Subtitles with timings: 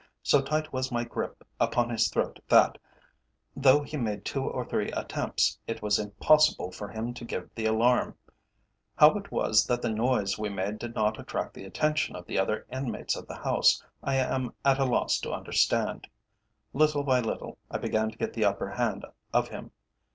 [0.23, 2.79] So tight was my grip upon his throat that,
[3.55, 7.67] though he made two or three attempts, it was impossible for him to give the
[7.67, 8.17] alarm.
[8.95, 12.39] How it was that the noise we made did not attract the attention of the
[12.39, 16.07] other inmates of the house, I am at a loss to understand.
[16.73, 19.69] Little by little I began to get the upper hand of him.